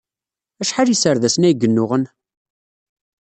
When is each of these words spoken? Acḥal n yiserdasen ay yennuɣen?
Acḥal 0.61 0.87
n 0.89 0.91
yiserdasen 0.91 1.47
ay 1.47 1.53
yennuɣen? 1.61 2.03